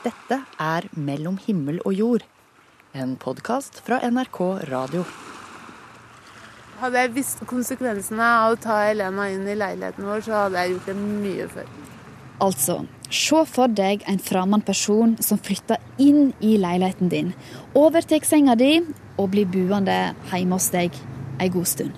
[0.00, 2.22] Dette er Mellom himmel og jord,
[2.96, 4.38] en podkast fra NRK
[4.70, 5.02] Radio.
[6.80, 10.72] Hadde jeg visst konsekvensene av å ta Elena inn i leiligheten vår, så hadde jeg
[10.72, 11.68] gjort det mye før.
[12.40, 12.76] Altså,
[13.12, 17.34] se for deg en fremmed person som flytter inn i leiligheten din,
[17.76, 18.78] overtar senga di
[19.18, 19.98] og blir buende
[20.30, 20.96] hjemme hos deg
[21.36, 21.92] en god stund.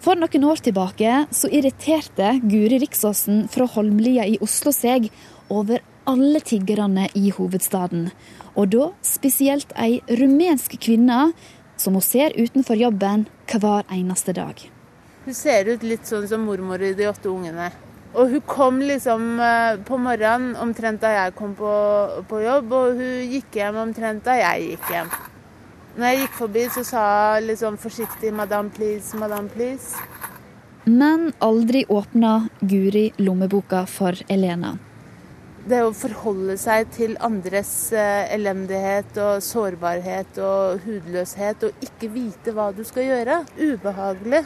[0.00, 5.10] For noen år tilbake så irriterte Guri Riksåsen fra Holmlia i Oslo seg
[5.52, 8.08] over alle tiggerne i hovedstaden.
[8.56, 11.32] Og da spesielt ei rumensk kvinne
[11.78, 14.56] som hun ser utenfor jobben hver eneste dag.
[15.26, 17.68] Hun ser ut litt sånn som mormor i De åtte ungene.
[18.16, 21.72] Og hun kom liksom eh, på morgenen omtrent da jeg kom på,
[22.30, 25.12] på jobb, og hun gikk hjem omtrent da jeg gikk hjem.
[25.98, 27.04] Når jeg gikk forbi, så sa
[27.36, 29.92] hun litt sånn forsiktig 'Madame, please, madame, please'.
[30.88, 34.78] Men aldri åpna Guri lommeboka for Elena
[35.68, 42.54] det å forholde seg til andres eh, elendighet og sårbarhet og hudløshet og ikke vite
[42.56, 43.42] hva du skal gjøre.
[43.58, 44.42] Ubehagelig.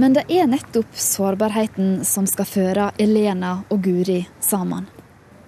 [0.00, 4.86] Men det er nettopp sårbarheten som skal føre Elena og Guri sammen.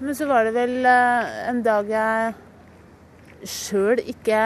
[0.03, 2.35] Men så var det vel eh, en dag jeg
[3.49, 4.41] sjøl ikke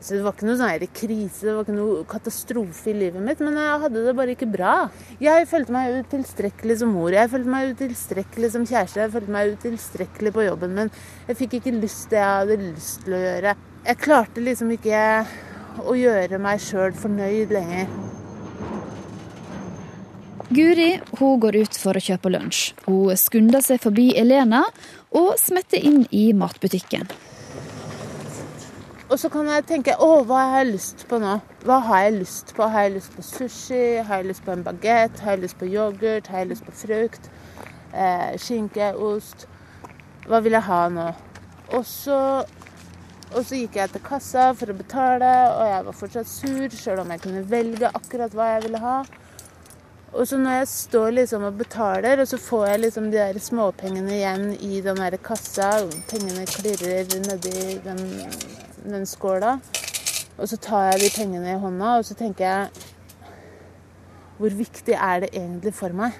[0.00, 3.42] så det var ikke noe sånn krise, det var ikke noe katastrofe i livet mitt,
[3.44, 4.74] men jeg hadde det bare ikke bra.
[5.20, 9.52] Jeg følte meg utilstrekkelig som mor, jeg følte meg utilstrekkelig som kjæreste, jeg følte meg
[9.58, 10.92] utilstrekkelig på jobben min.
[11.28, 13.54] Jeg fikk ikke lyst det jeg hadde lyst til å gjøre.
[13.84, 15.04] Jeg klarte liksom ikke
[15.84, 17.92] å gjøre meg sjøl fornøyd lenger.
[20.50, 22.72] Guri hun går ut for å kjøpe lunsj.
[22.88, 24.64] Hun skunder seg forbi Elena
[25.12, 27.04] og smetter inn i matbutikken.
[29.10, 31.32] Og så kan jeg tenke å, hva har jeg lyst på nå?
[31.66, 32.62] Hva har jeg lyst på?
[32.70, 33.80] Har jeg lyst på sushi?
[34.06, 35.18] Har jeg lyst på en bagett?
[35.24, 36.30] Har jeg lyst på yoghurt?
[36.30, 37.26] Har jeg lyst på frukt?
[37.90, 38.92] Eh, skinke?
[38.94, 39.48] Ost?
[40.30, 41.08] Hva vil jeg ha nå?
[41.74, 42.20] Og så,
[43.32, 47.02] og så gikk jeg til kassa for å betale, og jeg var fortsatt sur, sjøl
[47.02, 48.96] om jeg kunne velge akkurat hva jeg ville ha.
[50.12, 53.42] Og så når jeg står liksom og betaler, og så får jeg liksom de der
[53.42, 55.80] småpengene igjen i den der kassa,
[56.10, 58.06] pengene klirrer nedi den
[58.84, 59.58] den skåla.
[60.40, 62.86] Og så tar jeg de pengene i hånda, og så tenker jeg
[64.40, 66.14] Hvor viktig er det egentlig for meg?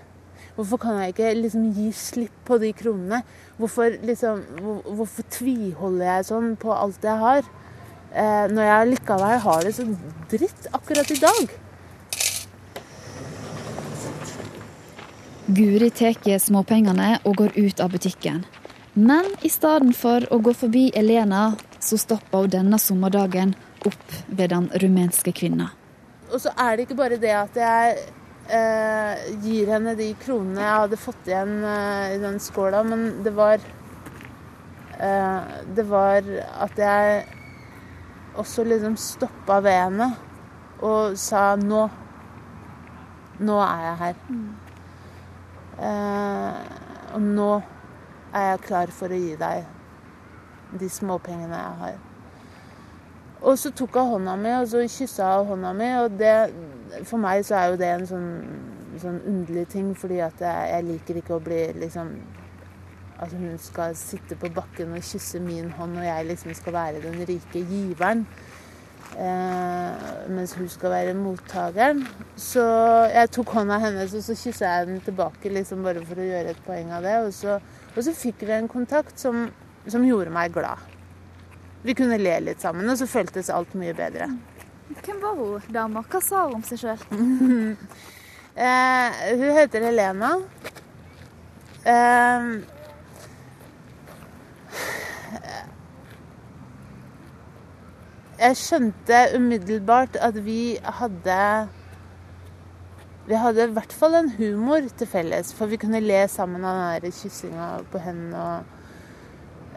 [0.54, 3.22] Hvorfor kan jeg ikke liksom gi slipp på de kronene?
[3.56, 7.48] Hvorfor, liksom, hvor, hvorfor tviholder jeg sånn på alt jeg har?
[8.12, 9.86] Eh, når jeg likevel har det så
[10.28, 11.52] dritt akkurat i dag.
[15.50, 18.44] Guri tar småpengene og går ut av butikken.
[18.94, 23.54] Men i stedet for å gå forbi Elena så stoppa hun denne sommerdagen
[23.88, 25.70] opp ved den rumenske kvinna.
[26.30, 27.96] Og så er det ikke bare det at jeg
[28.52, 33.32] eh, gir henne de kronene jeg hadde fått igjen eh, i den skåla, men det
[33.34, 33.58] var
[35.00, 35.40] eh,
[35.76, 36.28] Det var
[36.66, 37.24] at jeg
[38.38, 40.12] også liksom stoppa ved henne
[40.86, 41.88] og sa nå.
[43.40, 44.24] Nå er jeg her.
[44.28, 44.48] Mm.
[47.16, 47.52] og nå
[48.36, 49.79] er jeg klar for å gi deg
[50.78, 51.98] de småpengene jeg har.
[53.40, 55.88] Og så tok hun hånda mi, og så kyssa hun hånda mi.
[56.02, 56.34] Og det,
[57.08, 58.28] for meg så er jo det en sånn,
[59.00, 62.14] sånn underlig ting, fordi at jeg, jeg, liker ikke å bli liksom
[63.20, 67.02] At hun skal sitte på bakken og kysse min hånd, og jeg liksom skal være
[67.04, 68.24] den rike giveren.
[69.10, 72.00] Eh, mens hun skal være mottakeren.
[72.40, 72.64] Så
[73.12, 76.54] jeg tok hånda hennes, og så kyssa jeg den tilbake liksom bare for å gjøre
[76.54, 77.18] et poeng av det.
[77.26, 77.58] Og så,
[77.92, 79.50] og så fikk vi en kontakt som
[79.88, 80.78] som gjorde meg glad.
[81.82, 84.28] Vi kunne le litt sammen, og så føltes alt mye bedre.
[85.00, 86.02] Hvem var hun dama?
[86.10, 87.04] Hva sa hun om seg sjøl?
[88.66, 90.34] eh, hun heter Helena.
[91.88, 92.48] Eh,
[98.40, 101.38] jeg skjønte umiddelbart at vi hadde
[103.30, 107.00] Vi hadde i hvert fall en humor til felles, for vi kunne le sammen av
[107.04, 108.42] den kyssinga på hendene.
[108.42, 108.79] og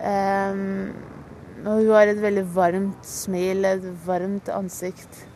[0.03, 5.27] og hun har et veldig varmt smil, et varmt ansikt.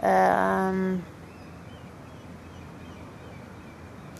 [0.00, 1.02] Um,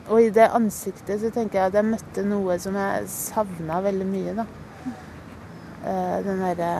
[0.08, 4.06] og i det ansiktet så tenker jeg at jeg møtte noe som jeg savna veldig
[4.10, 4.46] mye, da.
[5.86, 6.70] Uh, den derre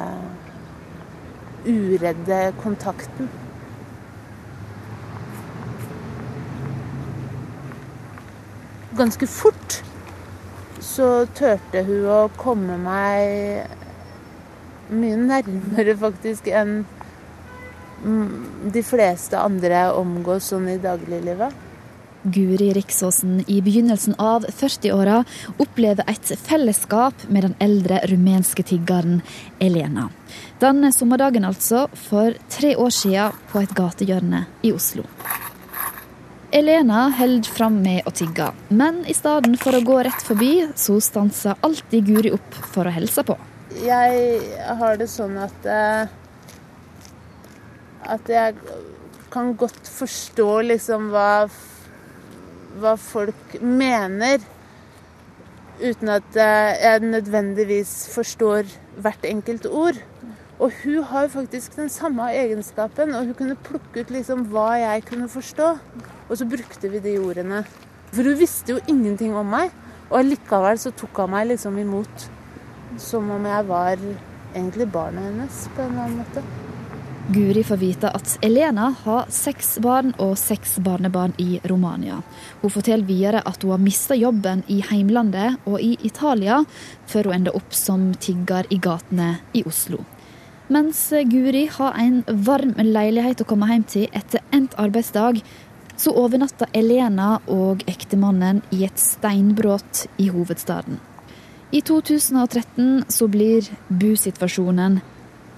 [1.66, 3.32] uredde kontakten.
[8.96, 9.82] Ganske fort
[10.86, 13.66] så turte hun å komme meg
[14.94, 16.84] mye nærmere faktisk enn
[18.72, 21.64] de fleste andre omgås sånn i dagliglivet.
[22.26, 25.20] Guri Riksåsen i begynnelsen av 40-åra
[25.62, 29.20] opplever et fellesskap med den eldre rumenske tiggeren
[29.62, 30.08] Elena.
[30.58, 35.06] Den sommerdagen altså, for tre år siden på et gatehjørne i Oslo.
[36.56, 40.94] Elena holder fram med å tigge, men i stedet for å gå rett forbi, så
[41.04, 43.36] stanser alltid Guri opp for å hilse på.
[43.84, 44.38] Jeg
[44.78, 46.14] har det sånn at eh,
[48.08, 48.56] At jeg
[49.34, 51.44] kan godt forstå liksom hva,
[52.80, 54.40] hva folk mener,
[55.82, 60.00] uten at eh, jeg nødvendigvis forstår hvert enkelt ord.
[60.56, 65.10] Og hun har faktisk den samme egenskapen, og hun kunne plukke ut liksom hva jeg
[65.10, 65.74] kunne forstå.
[66.28, 67.62] Og så brukte vi de ordene.
[68.12, 69.74] For hun visste jo ingenting om meg,
[70.10, 72.28] og allikevel så tok hun meg liksom imot
[73.02, 73.98] som om jeg var
[74.54, 76.44] egentlig barnet hennes på en eller annen måte.
[77.26, 82.20] Guri får vite at Elena har seks barn og seks barnebarn i Romania.
[82.60, 86.60] Hun forteller videre at hun har mista jobben i heimlandet og i Italia,
[87.10, 90.04] før hun ender opp som tigger i gatene i Oslo.
[90.70, 91.00] Mens
[91.30, 95.42] Guri har en varm leilighet å komme hjem til etter endt arbeidsdag,
[95.96, 101.00] så overnatta Elena og ektemannen i et steinbrudd i hovedstaden.
[101.70, 105.00] I 2013 så blir busituasjonen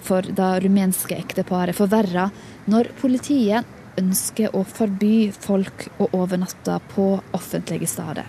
[0.02, 2.30] for det rumenske ekteparet forverra
[2.70, 3.66] når politiet
[3.98, 8.24] ønsker å forby folk å overnatte på offentlige steder.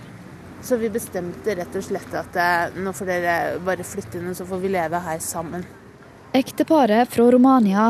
[0.62, 4.44] Så vi bestemte rett og slett at eh, nå får dere bare flytte inn, så
[4.44, 5.64] får vi leve her sammen.
[6.36, 7.86] Ekteparet fra Romania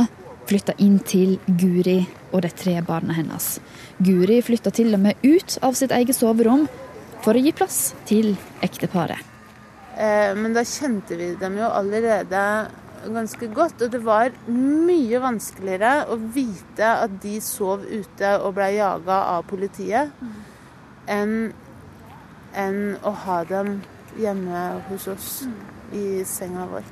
[0.47, 1.99] flytta inn til Guri
[2.31, 3.59] og de tre barna hennes.
[3.99, 6.67] Guri flytta til og med ut av sitt eget soverom
[7.25, 8.35] for å gi plass til
[8.65, 9.21] ekteparet.
[10.01, 12.43] Eh, men da kjente vi dem jo allerede
[13.09, 13.83] ganske godt.
[13.83, 19.45] Og det var mye vanskeligere å vite at de sov ute og ble jaga av
[19.51, 20.15] politiet,
[21.11, 21.53] enn
[22.51, 23.77] enn å ha dem
[24.19, 25.29] hjemme hos oss
[25.95, 26.89] i senga vår.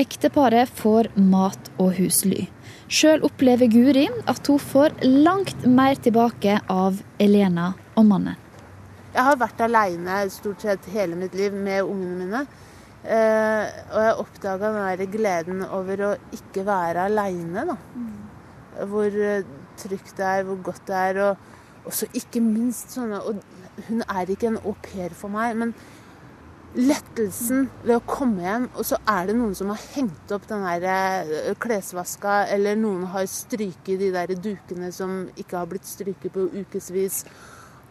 [0.00, 2.46] Ekteparet får mat og husly.
[2.92, 8.36] Sjøl opplever Guri at hun får langt mer tilbake av Elena og mannen.
[9.14, 12.42] Jeg har vært aleine stort sett hele mitt liv med ungene mine.
[13.02, 17.64] Eh, og jeg oppdaga den gleden over å ikke være aleine.
[18.92, 19.48] Hvor eh,
[19.80, 21.22] trygt det er, hvor godt det er.
[21.30, 23.40] Og også ikke minst sånne Og
[23.88, 25.72] hun er ikke en au pair for meg, men
[26.76, 30.64] lettelsen ved å komme hjem, og så er det noen som har hengt opp den
[30.64, 36.32] der eh, klesvaska, eller noen har stryket de der dukene som ikke har blitt stryket
[36.32, 37.22] på ukevis.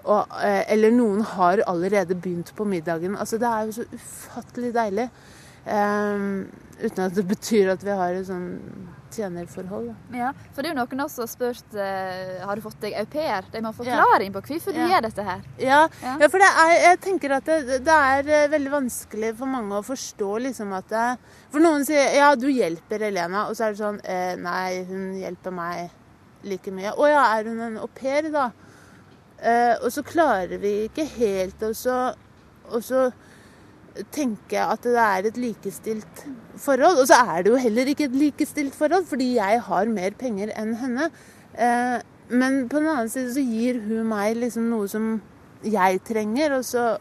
[0.02, 3.18] Og, eh, eller noen har allerede begynt på middagen.
[3.18, 5.10] Altså, det er jo så ufattelig deilig.
[5.62, 6.48] Um,
[6.82, 8.48] uten at det betyr at vi har et sånn
[9.14, 9.92] tjenerforhold.
[10.16, 13.48] Ja, for det er jo noen også spurt uh, har du fått deg au pair.
[13.54, 15.46] De må ha forklaring på hvorfor du gjør dette her.
[15.62, 16.16] Ja, ja.
[16.24, 19.86] ja for er, jeg tenker at det, det, er eh, veldig vanskelig for mange å
[19.86, 21.08] forstå liksom at det,
[21.54, 25.12] For noen sier ja, du hjelper Elena, og så er det sånn eh, nei, hun
[25.20, 25.92] hjelper meg
[26.48, 26.94] like mye.
[26.96, 28.50] Å ja, er hun en au pair, da?
[29.42, 33.06] Eh, og så klarer vi ikke helt å så
[34.14, 36.24] tenke at det er et likestilt
[36.60, 37.02] forhold.
[37.02, 40.54] Og så er det jo heller ikke et likestilt forhold, fordi jeg har mer penger
[40.58, 41.10] enn henne.
[41.56, 41.98] Uh,
[42.32, 45.18] men på den annen side så gir hun meg liksom noe som
[45.68, 46.94] jeg trenger, og så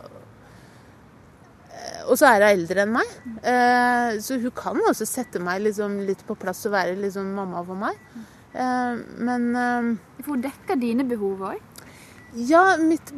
[2.10, 3.10] og så er hun eldre enn meg,
[3.44, 7.62] uh, så hun kan også sette meg liksom litt på plass og være liksom mamma
[7.64, 7.96] for meg.
[8.50, 9.44] men
[10.18, 11.60] For hun dekker dine behov òg?
[12.34, 13.12] Ja, mitt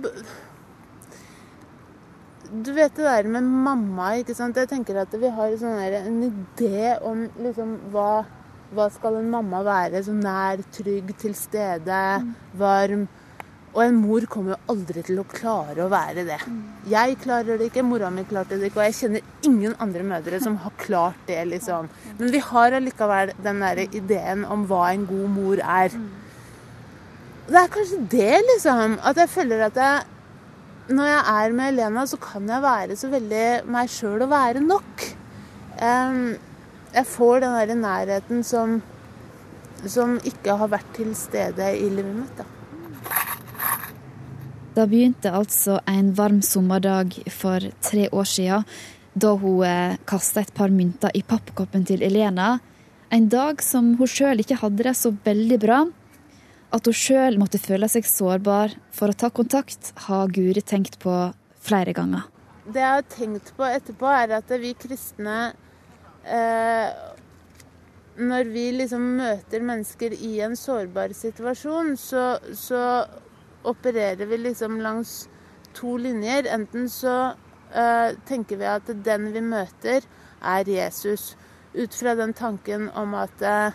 [2.53, 4.59] Du vet det der med mamma, ikke sant.
[4.61, 8.27] Jeg tenker at vi har der, en idé om liksom hva,
[8.77, 10.03] hva skal en mamma være?
[10.05, 12.35] Så nær, trygg, til stede, mm.
[12.61, 13.07] varm.
[13.73, 16.39] Og en mor kommer jo aldri til å klare å være det.
[16.45, 16.61] Mm.
[16.93, 20.41] Jeg klarer det ikke, mora mi klarte det ikke, og jeg kjenner ingen andre mødre
[20.45, 21.89] som har klart det, liksom.
[22.19, 25.97] Men vi har allikevel den der ideen om hva en god mor er.
[25.97, 26.11] Mm.
[27.49, 28.99] Det er kanskje det, liksom.
[29.01, 30.12] At jeg føler at jeg,
[30.95, 34.63] når jeg er med Elena, så kan jeg være så veldig meg sjøl og være
[34.65, 35.05] nok.
[36.93, 38.81] Jeg får den der nærheten som,
[39.83, 42.35] som ikke har vært til stede i livet mitt.
[42.39, 42.49] da.
[44.73, 48.63] Det begynte altså en varm sommerdag for tre år siden,
[49.13, 52.55] da hun eh, kasta et par mynter i pappkoppen til Elena.
[53.13, 55.83] En dag som hun sjøl ikke hadde det så veldig bra.
[56.73, 61.13] At hun sjøl måtte føle seg sårbar for å ta kontakt, har Guri tenkt på
[61.63, 62.25] flere ganger.
[62.65, 65.53] Det jeg har tenkt på etterpå, er at vi kristne
[66.23, 66.95] eh,
[68.17, 72.25] Når vi liksom møter mennesker i en sårbar situasjon, så,
[72.55, 72.83] så
[73.69, 75.27] opererer vi liksom langs
[75.77, 76.49] to linjer.
[76.53, 77.35] Enten så
[77.75, 80.05] eh, tenker vi at den vi møter,
[80.43, 81.35] er Jesus.
[81.75, 83.73] Ut fra den tanken om at uh,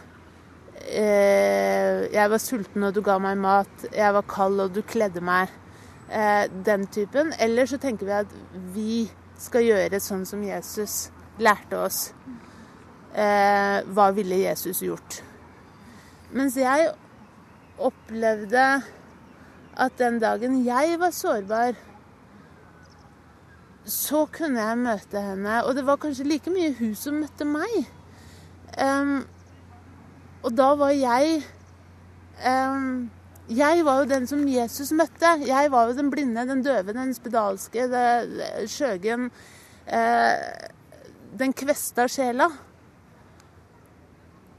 [0.88, 5.52] jeg var sulten og du ga meg mat, jeg var kald og du kledde meg.
[6.08, 7.34] Uh, den typen.
[7.40, 8.36] Eller så tenker vi at
[8.76, 9.00] vi
[9.42, 12.12] skal gjøre sånn som Jesus lærte oss.
[13.18, 15.22] hva ville Jesus gjort?
[16.32, 16.92] Mens jeg
[17.82, 18.66] opplevde
[19.78, 21.78] at den dagen jeg var sårbar,
[23.88, 25.62] så kunne jeg møte henne.
[25.64, 27.78] Og det var kanskje like mye hun som møtte meg.
[28.76, 29.24] Um,
[30.44, 31.42] og da var jeg
[32.46, 33.10] um,
[33.50, 35.30] Jeg var jo den som Jesus møtte.
[35.48, 37.86] Jeg var jo den blinde, den døve, den spedalske,
[38.68, 39.30] skjøgen.
[39.88, 40.68] Uh,
[41.40, 42.50] den kvesta sjela.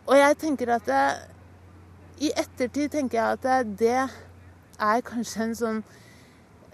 [0.09, 1.03] Og jeg tenker at det,
[2.25, 3.99] I ettertid tenker jeg at det, det
[4.79, 5.83] er kanskje en sånn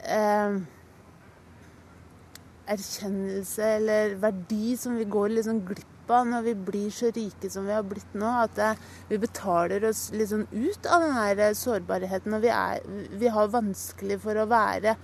[0.06, 0.60] uh,
[2.70, 7.66] erkjennelse eller verdi som vi går liksom glipp av når vi blir så rike som
[7.68, 8.30] vi har blitt nå.
[8.44, 8.70] At det,
[9.08, 12.34] vi betaler oss liksom ut av den her sårbarheten.
[12.36, 12.82] Og vi, er,
[13.20, 14.96] vi har vanskelig for å være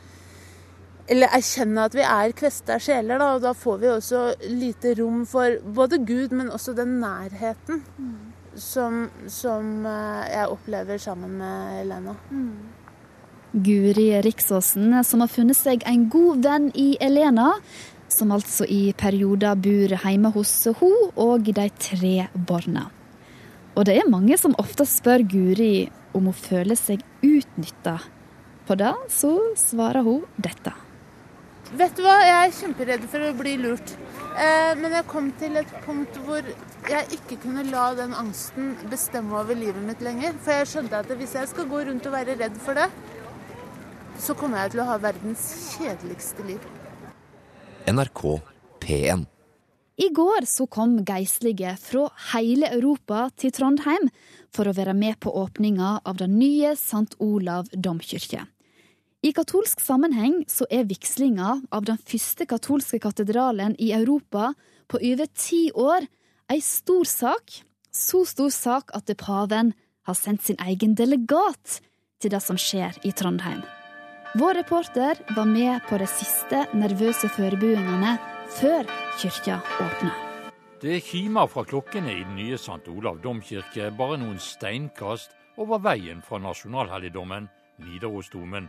[1.10, 3.18] Eller erkjenne at vi er kvesta sjeler.
[3.18, 7.80] Da, og da får vi også lite rom for både Gud, men også den nærheten.
[7.98, 8.18] Mm.
[8.54, 12.14] Som, som, eh, jeg opplever sammen med Elena.
[12.30, 12.80] Mm.
[13.52, 17.56] Guri Riksåsen, som har funnet seg en god venn i Elena,
[18.20, 22.88] som altså i perioder bor hjemme hos hun og de tre barna.
[23.78, 27.98] Og det er mange som ofte spør Guri om hun føler seg utnytta.
[28.66, 30.74] På det så svarer hun dette.
[31.70, 33.94] Vet du hva, jeg er kjemperedd for å bli lurt.
[34.34, 36.42] Eh, men jeg kom til et punkt hvor
[36.90, 40.34] jeg ikke kunne la den angsten bestemme over livet mitt lenger.
[40.42, 42.90] For jeg skjønte at hvis jeg skal gå rundt og være redd for det,
[44.20, 45.46] så kommer jeg til å ha verdens
[45.76, 46.79] kjedeligste liv.
[47.90, 48.40] NRK
[48.80, 49.26] P1.
[50.00, 54.06] I går så kom geistlige fra hele Europa til Trondheim
[54.54, 57.18] for å være med på åpninga av den nye St.
[57.20, 58.46] Olav domkirke.
[59.20, 64.54] I katolsk sammenheng så er vigslinga av den første katolske katedralen i Europa
[64.88, 66.06] på over ti år
[66.50, 67.60] ei stor sak.
[67.92, 69.74] Så stor sak at paven
[70.06, 71.80] har sendt sin egen delegat
[72.22, 73.60] til det som skjer i Trondheim.
[74.34, 78.12] Vår reporter var med på de siste nervøse forberedelsene
[78.54, 78.86] før
[79.18, 80.10] kyrkja åpna.
[80.78, 82.86] Det kimer fra klokkene i den nye St.
[82.92, 87.48] Olav domkirke bare noen steinkast over veien fra nasjonalhelligdommen
[87.82, 88.68] Nidarosdomen.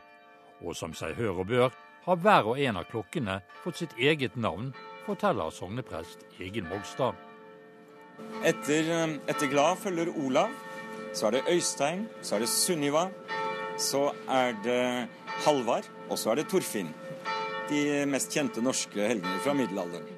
[0.66, 1.70] Og som seg hør og bør,
[2.08, 4.74] har hver og en av klokkene fått sitt eget navn,
[5.06, 7.14] forteller sogneprest Egil Mogstad.
[8.42, 10.50] Etter, eh, etter Glad følger Olav.
[11.14, 12.08] Så er det Øystein.
[12.22, 13.12] Så er det Sunniva.
[13.78, 15.08] Så er det
[15.46, 16.92] Halvard, og så er det Torfinn.
[17.70, 20.18] De mest kjente norske helgener fra middelalderen.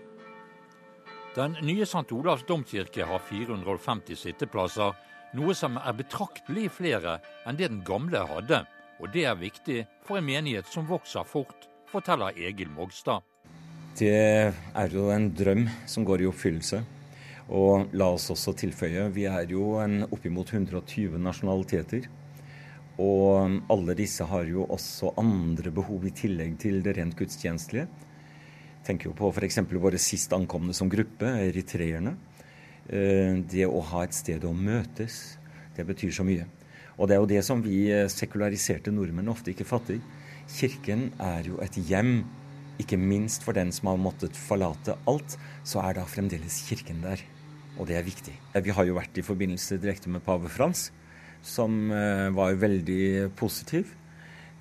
[1.33, 2.05] Den nye St.
[2.13, 4.93] Olavs domkirke har 450 sitteplasser,
[5.33, 7.17] noe som er betraktelig flere
[7.49, 8.63] enn det den gamle hadde.
[9.01, 13.25] Og det er viktig for en menighet som vokser fort, forteller Egil Mogstad.
[13.97, 16.83] Det er jo en drøm som går i oppfyllelse.
[17.53, 22.07] Og la oss også tilføye, vi er jo en oppimot 120 nasjonaliteter.
[23.01, 27.87] Og alle disse har jo også andre behov i tillegg til det rent gudstjenestelige.
[28.85, 29.61] Tenker jo på f.eks.
[29.71, 32.17] våre sist ankomne som gruppe, eritreerne.
[32.85, 35.39] Eh, det å ha et sted å møtes,
[35.73, 36.45] det betyr så mye.
[36.99, 40.01] Og det er jo det som vi eh, sekulariserte nordmenn ofte ikke fatter.
[40.51, 42.19] Kirken er jo et hjem,
[42.83, 45.39] ikke minst for den som har måttet forlate alt.
[45.65, 47.23] Så er da fremdeles kirken der.
[47.79, 48.35] Og det er viktig.
[48.61, 50.91] Vi har jo vært i forbindelse direkte med pave Frans
[51.43, 53.91] som eh, var veldig positiv.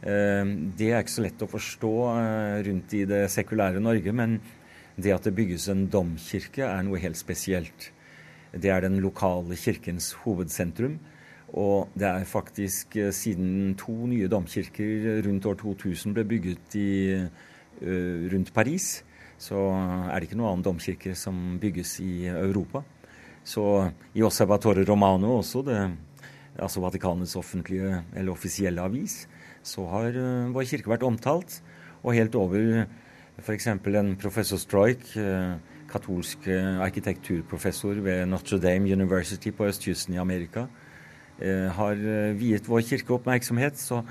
[0.02, 0.42] Eh,
[0.76, 4.40] det er ikke så lett å forstå eh, rundt i det sekulære Norge, men
[4.98, 7.92] det at det bygges en domkirke, er noe helt spesielt.
[8.52, 10.98] Det er den lokale kirkens hovedsentrum.
[11.56, 16.92] Og det er faktisk siden to nye domkirker rundt år 2000 ble bygget i,
[18.32, 19.02] rundt Paris,
[19.36, 22.80] så er det ikke noen annen domkirke som bygges i Europa.
[23.44, 23.64] Så
[24.16, 25.80] i Osservatore Romano også, det
[26.58, 29.26] altså Vatikanets offentlige eller offisielle avis,
[29.62, 31.60] så har uh, vår kirke vært omtalt.
[32.02, 32.84] Og helt over
[33.38, 33.66] f.eks.
[33.68, 35.54] en professor Stroik, uh,
[35.90, 40.66] katolsk uh, arkitekturprofessor ved Notre Dame University på østkysten i Amerika,
[41.42, 41.98] har
[42.38, 43.74] viet vår kirke oppmerksomhet.
[43.80, 44.02] Så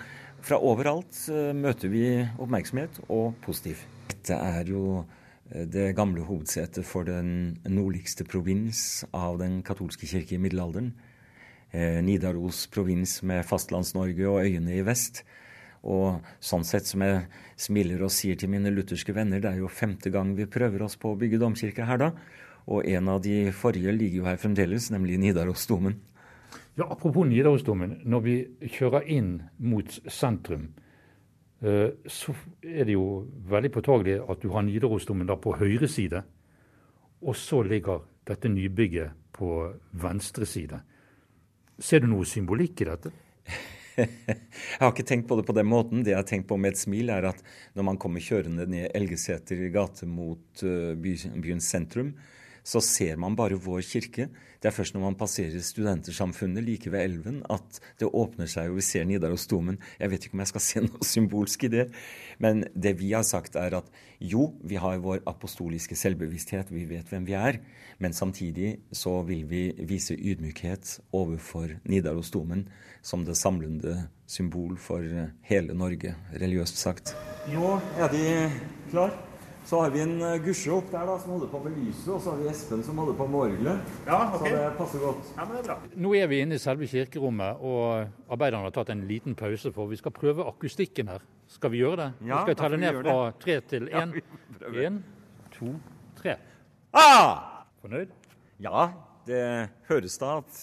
[0.43, 1.15] fra overalt
[1.55, 2.01] møter vi
[2.43, 3.85] oppmerksomhet, og positiv.
[4.09, 5.05] Dette er jo
[5.53, 10.91] det gamle hovedsetet for den nordligste provins av den katolske kirke i middelalderen.
[11.71, 15.23] Eh, Nidaros provins med Fastlands-Norge og øyene i vest.
[15.87, 17.23] Og sånn sett som jeg
[17.57, 20.97] smiler og sier til mine lutherske venner, det er jo femte gang vi prøver oss
[20.99, 22.11] på å bygge domkirke her, da.
[22.69, 25.95] Og en av de forrige ligger jo her fremdeles, nemlig Nidarosdomen.
[26.77, 28.01] Ja, Apropos Nidarosdomen.
[28.05, 28.35] Når vi
[28.75, 30.69] kjører inn mot sentrum,
[31.63, 36.21] eh, så er det jo veldig påtagelig at du har Nidarosdomen da på høyre side.
[37.21, 40.81] Og så ligger dette nybygget på venstre side.
[41.81, 43.11] Ser du noe symbolikk i dette?
[43.97, 46.03] jeg har ikke tenkt på det på den måten.
[46.05, 47.41] Det jeg har tenkt på med et smil, er at
[47.77, 52.13] når man kommer kjørende ned Elgeseter gate mot uh, byens sentrum,
[52.63, 54.27] så ser man bare vår kirke.
[54.61, 58.77] Det er først når man passerer Studentersamfunnet like ved elven at det åpner seg, og
[58.77, 59.79] vi ser Nidarosdomen.
[59.97, 61.87] Jeg vet ikke om jeg skal se noe symbolsk i det,
[62.43, 63.89] men det vi har sagt, er at
[64.21, 67.57] jo, vi har vår apostoliske selvbevissthet, vi vet hvem vi er,
[68.01, 72.67] men samtidig så vil vi vise ydmykhet overfor Nidarosdomen
[73.01, 75.01] som det samlende symbol for
[75.49, 77.15] hele Norge, religiøst sagt.
[77.49, 78.25] Nå er de
[78.93, 79.30] klar.
[79.65, 82.21] Så har vi en uh, gusje opp der da, som holder på med lyset, og
[82.23, 83.93] så har vi Espen som holder på med orgelet.
[84.07, 84.49] Ja, okay.
[84.49, 85.29] Så det passer godt.
[85.35, 85.77] Ja, men det er bra.
[86.05, 89.91] Nå er vi inne i selve kirkerommet, og arbeiderne har tatt en liten pause, for
[89.91, 91.23] vi skal prøve akustikken her.
[91.51, 92.09] Skal vi gjøre det?
[92.25, 93.15] Ja, vi skal telle ned fra
[93.45, 94.13] tre til én.
[94.71, 94.99] Én,
[95.55, 95.73] to,
[96.19, 96.37] tre.
[96.91, 97.65] Ah!
[97.81, 98.11] Fornøyd?
[98.61, 98.89] Ja,
[99.29, 99.43] det
[99.87, 100.61] høres da at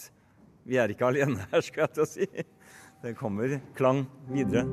[0.68, 2.28] vi er ikke alene her, skal jeg til å si.
[3.02, 4.66] Det kommer klang videre.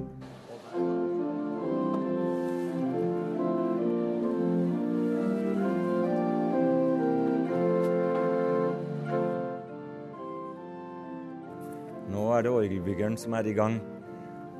[12.13, 13.79] Er det orgelbyggeren som er i gang.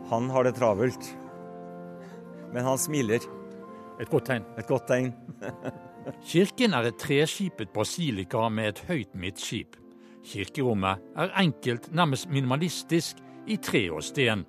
[0.10, 1.18] Han har det travelt.
[2.54, 3.20] Men han smiler.
[4.00, 4.46] Et godt tegn.
[4.58, 5.14] Et godt tegn.
[6.30, 9.78] Kirken er et treskipet basilika med et høyt midtskip.
[10.26, 14.46] Kirkerommet er enkelt, nærmest minimalistisk, i tre og sten.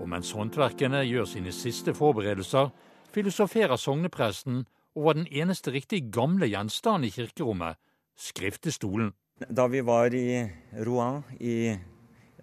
[0.00, 2.68] Og mens håndverkene gjør sine siste forberedelser,
[3.14, 4.64] filosoferer sognepresten
[4.94, 7.78] over den eneste riktig gamle gjenstanden i kirkerommet,
[8.16, 9.12] skriftestolen.
[9.50, 10.44] Da vi var i
[10.86, 11.74] Rouen i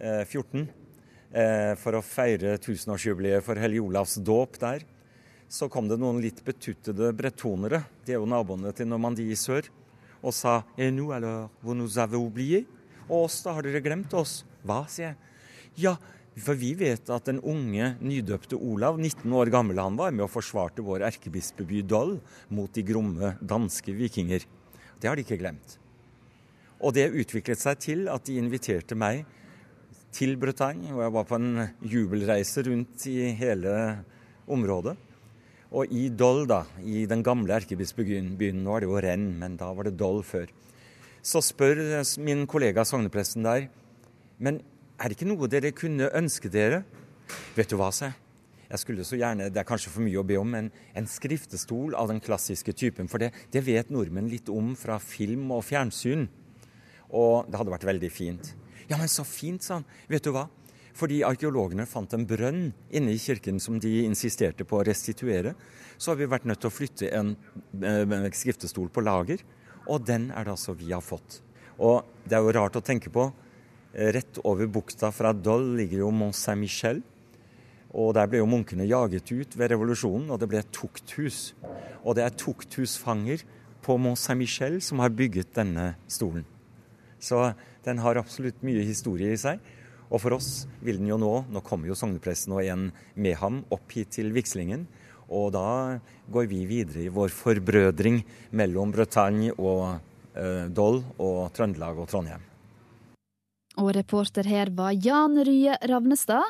[0.01, 0.67] 14 eh,
[1.41, 4.85] eh, for å feire tusenårsjubileet for Hellig Olavs dåp der.
[5.51, 9.67] Så kom det noen litt betuttede bretonere, de er jo naboene til Normandie i sør,
[10.21, 12.65] og sa Et nous alors, vous nous avez oublié?
[13.09, 14.45] Og oss, da har dere glemt oss?
[14.63, 15.15] Hva, sier jeg.
[15.81, 15.95] Ja,
[16.39, 20.31] for vi vet at den unge, nydøpte Olav, 19 år gammel han var, med og
[20.31, 24.45] forsvarte vår erkebispeby Doll mot de gromme danske vikinger.
[25.01, 25.75] Det har de ikke glemt.
[26.79, 29.25] Og det utviklet seg til at de inviterte meg
[30.11, 33.73] til Bretagne, og jeg var på en jubelreise rundt i hele
[34.51, 34.95] området.
[35.71, 39.71] Og i Doll, da, i den gamle erkebispebyen, nå er det jo Rennes, men da
[39.71, 40.51] var det Doll før,
[41.21, 43.69] så spør min kollega sognepresten der
[44.41, 44.57] men
[44.97, 46.81] er det ikke noe dere kunne ønske dere?
[47.53, 48.17] Vet du hva, sa jeg.
[48.71, 51.93] Jeg skulle så gjerne, Det er kanskje for mye å be om, men en skriftestol
[51.93, 53.09] av den klassiske typen.
[53.11, 56.29] For det, det vet nordmenn litt om fra film og fjernsyn.
[57.11, 58.53] Og det hadde vært veldig fint.
[58.91, 59.85] Ja, men så fint, sa han.
[60.11, 60.49] Vet du hva?
[60.99, 65.53] Fordi arkeologene fant en brønn inne i kirken som de insisterte på å restituere,
[65.95, 67.31] så har vi vært nødt til å flytte en
[67.79, 69.45] en skriftestol på lager.
[69.87, 71.39] Og den er det altså vi har fått.
[71.79, 73.29] Og det er jo rart å tenke på.
[73.93, 77.01] Eh, rett over bukta fra Dole ligger jo Mont Saint-Michel.
[77.91, 81.53] Og der ble jo munkene jaget ut ved revolusjonen, og det ble et tukthus.
[82.03, 83.43] Og det er tukthusfanger
[83.83, 86.45] på Mont Saint-Michel som har bygget denne stolen.
[87.21, 87.53] Så
[87.85, 89.61] den har absolutt mye historie i seg.
[90.11, 93.63] Og for oss vil den jo nå Nå kommer jo sognepresten og en med ham
[93.71, 94.85] opp hit til vigslingen.
[95.31, 95.99] Og da
[96.31, 98.19] går vi videre i vår forbrødring
[98.59, 99.85] mellom Bretagne og
[100.35, 102.43] eh, Doll og Trøndelag og Trondheim.
[103.79, 106.43] Og reporter her var Jan Rye Ravnestad.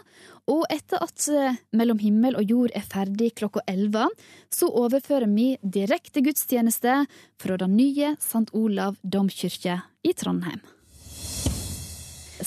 [0.49, 4.09] Og etter at eh, Mellom himmel og jord er ferdig klokka 11,
[4.49, 7.03] så overfører vi direkte gudstjeneste
[7.37, 8.49] fra den nye St.
[8.57, 10.65] Olav domkirke i Trondheim.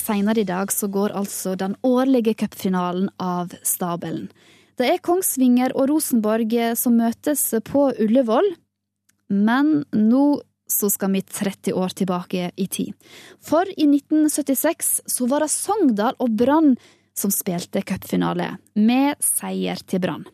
[0.05, 4.27] Seinere i dag så går altså den årlige cupfinalen av stabelen.
[4.77, 8.51] Det er Kongsvinger og Rosenborg som møtes på Ullevål,
[9.33, 10.25] men nå
[10.69, 12.93] så skal vi 30 år tilbake i tid.
[13.41, 16.75] For i 1976 så var det Sogndal og Brann
[17.17, 20.25] som spilte cupfinale, med seier til Brann.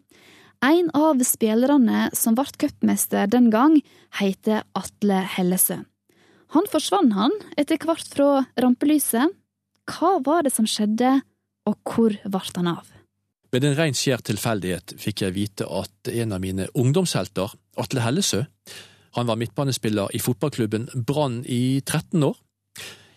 [0.64, 3.78] En av spillerne som ble cupmester den gang,
[4.18, 5.82] heter Atle Hellesø.
[6.56, 9.36] Han forsvant han etter hvert fra rampelyset,
[9.90, 11.20] hva var det som skjedde,
[11.68, 12.88] og hvor ble han av?
[13.50, 17.50] Ved en rein skjær tilfeldighet fikk jeg vite at en av mine ungdomshelter,
[17.80, 18.44] Atle Hellesø,
[19.18, 22.36] han var midtbanespiller i fotballklubben Brann i 13 år.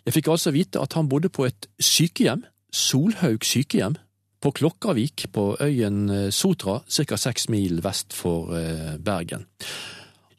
[0.03, 2.41] Jeg fikk altså vite at han bodde på et sykehjem,
[2.73, 3.99] Solhaug sykehjem,
[4.43, 7.17] på Klokkarvik på øyen eh, Sotra, ca.
[7.17, 9.45] seks mil vest for eh, Bergen.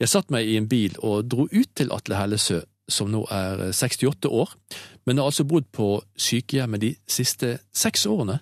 [0.01, 3.70] Jeg satt meg i en bil og dro ut til Atle Hellesø, som nå er
[3.73, 4.51] 68 år,
[5.07, 8.40] men har altså bodd på sykehjemmet de siste seks årene.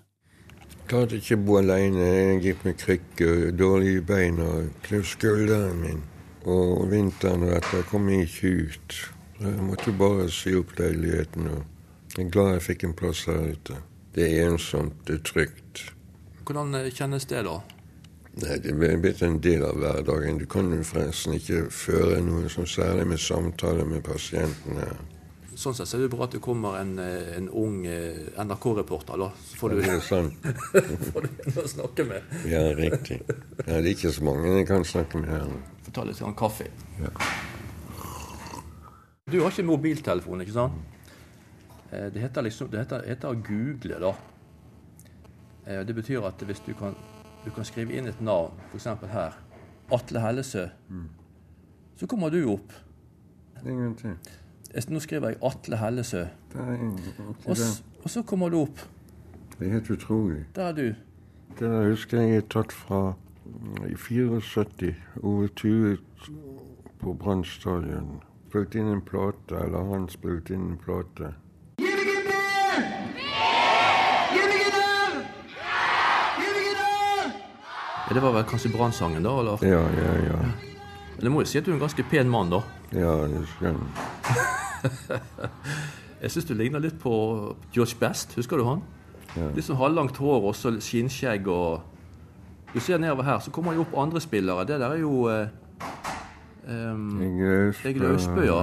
[0.90, 2.05] Klarte ikke å bo alene.
[2.05, 6.03] Jeg gikk med krykker, dårlige bein og knust skulderen min.
[6.42, 8.98] Og vinteren og dette kom jeg ikke ut.
[9.42, 11.48] Jeg måtte bare si opp leiligheten.
[11.48, 13.79] og Jeg er glad jeg fikk en plass her ute.
[14.14, 15.87] Det er ensomt, det er trygt.
[16.44, 17.61] Hvordan eh, kjennes det, da?
[18.42, 20.38] Nei, Det er blitt en del av hverdagen.
[20.38, 24.90] Du kan jo forresten ikke føre noe som særlig med samtaler med pasientene.
[25.55, 29.19] Sånn sett så er det bra at det kommer en, eh, en ung eh, NRK-reporter,
[29.21, 29.27] da.
[29.37, 30.47] Så får du, sant.
[31.12, 32.31] får du å snakke med.
[32.49, 33.19] Ja, riktig.
[33.67, 35.45] Ja, det er ikke så mange jeg kan snakke med her.
[35.85, 36.71] Få ta litt sånn kaffe.
[37.03, 37.12] Ja.
[39.29, 40.81] Du har ikke mobiltelefon, ikke sant?
[41.93, 44.15] Eh, Det heter liksom Det heter, heter google, da.
[45.85, 46.97] Det betyr at hvis du kan,
[47.45, 48.88] du kan skrive inn et navn, f.eks.
[49.12, 49.37] her,
[49.95, 50.65] Atle Hellesø,
[52.01, 52.73] så kommer du opp.
[53.62, 54.17] Ingenting.
[54.88, 56.22] Nå skriver jeg Atle Hellesø,
[57.44, 57.56] og,
[58.02, 58.78] og så kommer du opp.
[59.58, 60.46] det er helt utrolig.
[60.56, 60.94] Der er du.
[61.58, 63.12] Det der husker jeg er tatt fra
[63.44, 64.94] mm, i 74.
[65.22, 65.98] Ove Tue
[67.00, 68.22] på Brann stadion.
[68.48, 71.35] Spilte inn en plate, eller han spilte inn en plate.
[78.08, 79.37] Ja, det var vel kanskje Brannsangen, da?
[79.40, 79.58] eller?
[79.64, 80.40] Ja, ja, ja.
[81.16, 82.64] Men det må jo si at du er en ganske pen mann, da.
[82.92, 84.58] Ja, det skal jeg.
[86.23, 87.12] Jeg syns du ligner litt på
[87.75, 88.37] George Best.
[88.38, 88.83] Husker du han?
[89.35, 89.49] Ja.
[89.57, 91.88] Litt sånn halvlangt hår og så skinnskjegg og
[92.73, 94.64] Du ser nedover her, så kommer jo opp andre spillere.
[94.64, 95.49] Det der er jo eh,
[97.85, 98.62] Egil Østbø, ja.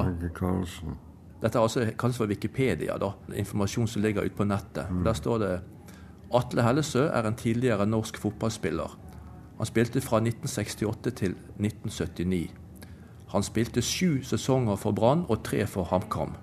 [1.43, 3.11] Dette er altså kalles for Wikipedia, da.
[3.37, 4.89] Informasjon som ligger ute på nettet.
[5.05, 5.51] Der står det
[6.33, 8.97] Atle Hellesø er en tidligere norsk fotballspiller.
[9.59, 12.49] Han spilte fra 1968 til 1979.
[13.29, 16.33] Han spilte sju sesonger for Brann og tre for HamKam.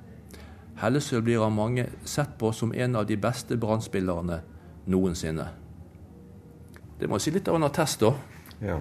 [0.81, 4.43] Hellesø blir av mange sett på som en av de beste Brann-spillerne
[4.93, 5.49] noensinne.
[7.01, 8.13] Det må jeg si litt av en attest, da.
[8.65, 8.81] Ja.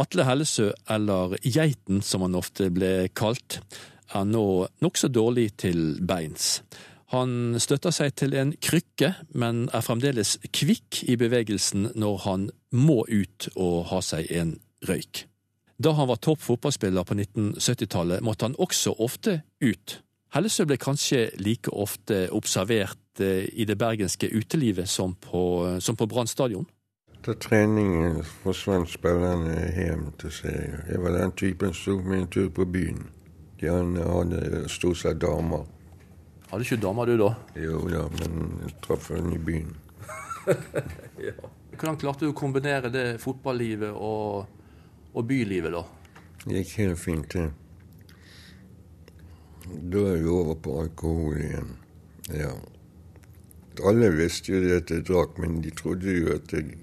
[0.00, 3.60] Atle Hellesø, eller Geiten som han ofte ble kalt,
[4.14, 6.58] er nå nokså dårlig til beins.
[7.14, 13.04] Han støtter seg til en krykke, men er fremdeles kvikk i bevegelsen når han må
[13.06, 14.56] ut og ha seg en
[14.88, 15.26] røyk.
[15.76, 19.98] Da han var topp fotballspiller på 1970-tallet, måtte han også ofte ut.
[20.34, 25.42] Hellesø ble kanskje like ofte observert eh, i det bergenske utelivet som på,
[25.80, 26.66] som på Brann stadion.
[27.14, 30.82] Etter trening forsvant spillerne hjem til serien.
[30.90, 33.06] Jeg var den typen som tok meg en tur på byen.
[33.60, 35.64] De andre hadde stort sett damer.
[36.50, 37.30] Hadde ikke damer du da?
[37.56, 39.72] Jo da, men jeg traff henne i byen.
[41.78, 44.50] Hvordan klarte du å kombinere det fotballivet og,
[45.14, 45.84] og bylivet, da?
[46.44, 47.48] Det gikk helt fint, det.
[49.64, 51.74] Da er vi over på alkohol igjen.
[52.34, 52.52] Ja.
[53.84, 56.76] Alle visste jo det at jeg drakk, men de trodde jo at jeg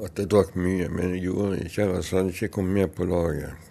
[0.00, 0.88] at jeg drakk mye.
[0.88, 3.66] Men jeg gjorde det ikke, ellers hadde jeg ikke kommet med på laget.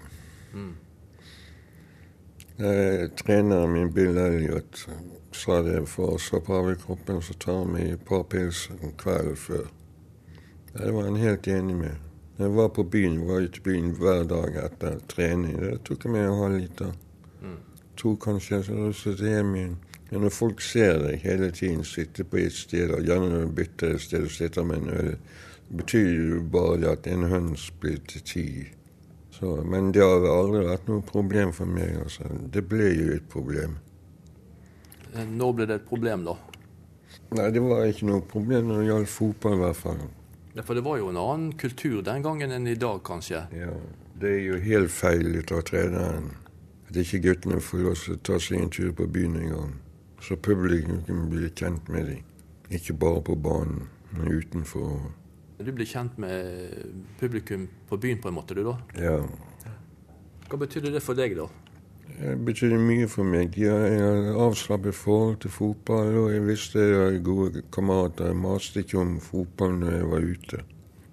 [2.60, 4.88] Eh, treneren min, Bill Elliot,
[5.32, 8.66] sa det for å slappe av i kroppen, så tar vi et par pils
[9.00, 9.70] kveld før.
[10.74, 11.96] Det var han helt enig med.
[12.38, 15.58] Jeg var på byen, var ute i byen hver dag etter trening.
[15.60, 16.92] Det tok jeg meg en halvliter.
[18.00, 19.78] To kanskje, så jeg sittet hjem igjen.
[20.10, 23.56] Men når folk ser deg hele tiden sitte på et sted, og gjerne når du
[23.58, 25.10] bytter et sted og sitter med en øl,
[25.70, 28.46] betyr det jo bare at en høns blir til ti.
[29.36, 32.00] Så, men det har aldri vært noe problem for meg.
[32.06, 32.30] altså.
[32.54, 33.78] Det ble jo et problem.
[35.14, 36.38] Når ble det et problem, da.
[37.36, 40.02] Nei, det var ikke noe problem når det gjaldt fotball, i hvert fall.
[40.54, 43.46] Ja, For det var jo en annen kultur den gangen enn i dag, kanskje.
[43.54, 43.74] Ja,
[44.20, 46.32] Det er jo helt feil av treneren.
[46.90, 49.74] At ikke guttene får lov til å ta seg en tur på byen en gang.
[50.20, 52.24] Så publikum kan bli kjent med dem.
[52.70, 55.12] Ikke bare på banen, men utenfor.
[55.60, 56.74] Du blir kjent med
[57.20, 58.76] publikum på byen på en måte, du da.
[58.98, 59.22] Ja.
[60.50, 61.46] Hva betydde det for deg, da?
[62.10, 63.54] Det betydde mye for meg.
[63.56, 68.32] De har avslappet forhold til fotball, og jeg visste jeg hadde gode kamerater.
[68.32, 70.62] Jeg maste ikke om fotball når jeg var ute.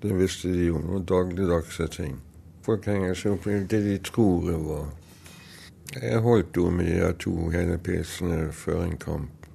[0.02, 0.80] Det visste de jo.
[0.96, 2.20] Og dagligdagse ting.
[2.66, 4.86] Folk henger seg opp i det de tror jeg var.
[5.94, 9.46] Jeg holdt jo med de to hele pilsene før en kamp.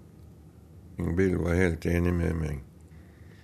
[1.17, 2.62] Bill var helt enig med meg.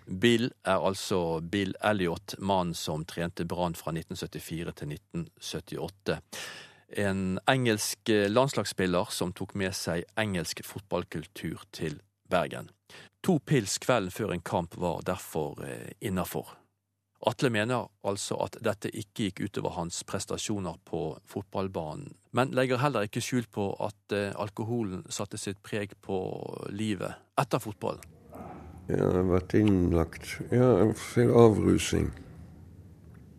[0.07, 6.19] Bill er altså Bill Elliot, mannen som trente Brann fra 1974 til 1978.
[6.95, 11.99] En engelsk landslagsspiller som tok med seg engelsk fotballkultur til
[12.31, 12.69] Bergen.
[13.23, 16.53] To pils kvelden før en kamp var derfor eh, innafor.
[17.25, 23.07] Atle mener altså at dette ikke gikk utover hans prestasjoner på fotballbanen, men legger heller
[23.07, 26.19] ikke skjul på at eh, alkoholen satte sitt preg på
[26.69, 28.05] livet etter fotballen.
[28.87, 32.13] Jeg har vært innlagt ja, for avrusing.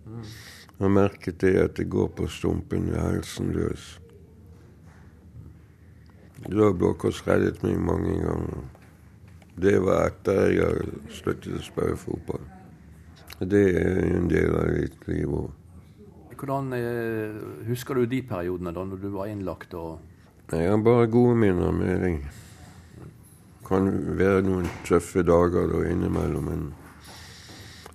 [0.05, 3.99] Jeg har merket det at det går på stumpen ved halsen løs.
[6.47, 8.67] Da Blå Kors reddet meg mange ganger.
[9.59, 12.45] Det var etter jeg sluttet å spille fotball.
[13.39, 15.51] Det er en del av mitt liv òg.
[16.39, 19.99] Hvordan eh, husker du de periodene da når du var innlagt og
[20.55, 22.13] Jeg har bare gode minner med det.
[23.67, 26.63] Kan være noen tøffe dager da innimellom, men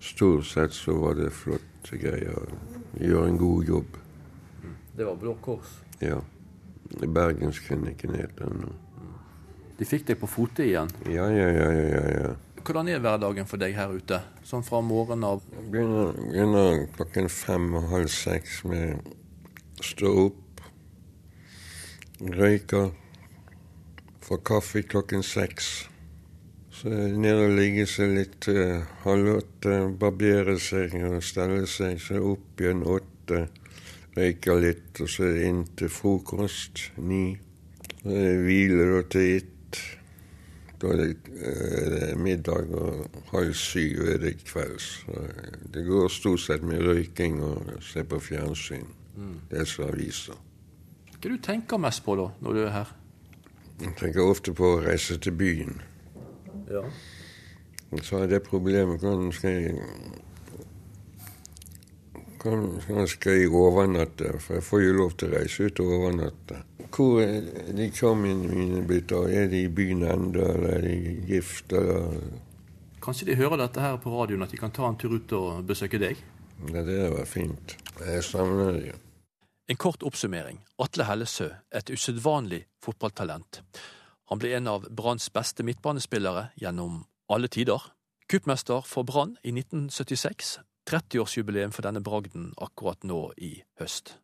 [0.04, 1.32] stort sett så var det
[1.84, 2.36] flotte greier.
[2.36, 3.98] å Gjøre en god jobb.
[4.96, 5.80] Det var Blå Kors.
[6.00, 6.22] Ja.
[6.94, 8.72] Bergensklinikken heter den nå.
[9.78, 10.90] De fikk deg på fote igjen.
[11.10, 12.34] Ja, ja, ja, ja, ja, ja.
[12.64, 14.22] Hvordan er hverdagen for deg her ute?
[14.46, 15.42] Sånn fra morgenen av
[15.74, 19.02] Begynner, begynner klokken fem og halv seks med
[19.84, 20.62] stå opp,
[22.22, 22.94] røyker,
[24.24, 25.90] få kaffe klokken seks.
[26.84, 31.96] Ned og ligge seg litt uh, halv åtte, barbere seg og stelle seg.
[32.04, 33.46] Så opp igjen åtte,
[34.18, 37.30] røyke litt, og så inn til frokost ni.
[38.04, 39.80] Hvile da til ett.
[40.82, 41.14] Da er det,
[41.94, 44.90] det middag, og halv syv er det kvelds.
[45.72, 48.90] Det går stort sett med røyking og se på fjernsyn.
[49.48, 50.36] Det som aviser.
[51.14, 52.94] Hva du tenker mest på da, når du er her?
[53.80, 55.80] Jeg tenker ofte på å reise til byen.
[56.72, 56.84] Ja.
[58.02, 59.54] Så er det problemet kanskje
[62.44, 64.34] hvordan skal jeg overnatte?
[64.40, 66.58] For jeg får jo lov til å reise ut og overnatte.
[66.94, 69.30] Hvor er de tjommene mine blitt av?
[69.32, 70.98] Er de i byen ennå, eller er de
[71.30, 71.72] gift?
[71.72, 72.20] Eller?
[73.04, 75.64] Kanskje de hører dette her på radioen, at de kan ta en tur ut og
[75.68, 76.20] besøke deg?
[76.68, 77.78] Ja, det var fint.
[78.00, 78.94] Jeg savner det.
[79.72, 80.60] En kort oppsummering.
[80.84, 83.64] Atle Hellesø, et usedvanlig fotballtalent.
[84.34, 87.84] Han ble en av Branns beste midtbanespillere gjennom alle tider.
[88.26, 90.56] Kuppmester for Brann i 1976.
[90.90, 94.16] 30-årsjubileum for denne bragden akkurat nå i høst.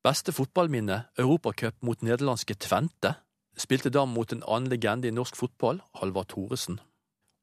[0.00, 3.12] Beste fotballminne, Europacup mot nederlandske Tvente.
[3.60, 6.80] Spilte da mot en annen legende i norsk fotball, Halvard Thoresen.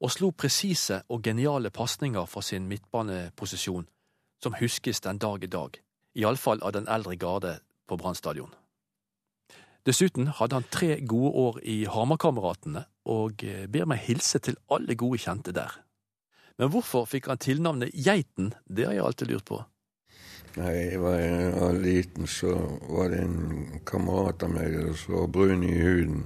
[0.02, 3.86] Og slo presise og geniale pasninger fra sin midtbaneposisjon,
[4.42, 5.78] som huskes den dag i dag.
[6.18, 8.50] Iallfall av den eldre garde på Brann stadion.
[9.84, 15.20] Dessuten hadde han tre gode år i Hamarkameratene, og ber meg hilse til alle gode
[15.20, 15.74] kjente der.
[16.58, 18.54] Men hvorfor fikk han tilnavnet Geiten?
[18.64, 19.60] Det har jeg alltid lurt på.
[20.54, 22.52] Nei, jeg var jeg var liten, så
[22.86, 26.20] var det en kamerat av meg som var brun i huden.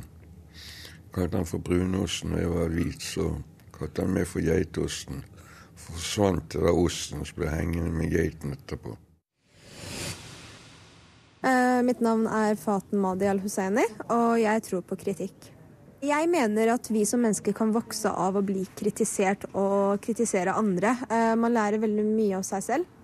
[1.14, 2.34] Kalte han for brunosten.
[2.34, 3.28] Når jeg var hvit, så
[3.72, 5.24] kalte han meg for geitosten.
[5.78, 8.98] Forsvant da osten, så ble hengende med geiten etterpå.
[11.42, 15.52] Eh, mitt navn er Faten Madi al-Husseini, og jeg tror på kritikk.
[16.02, 20.94] Jeg mener at vi som mennesker kan vokse av å bli kritisert og kritisere andre.
[21.10, 22.94] Eh, man lærer veldig mye av seg selv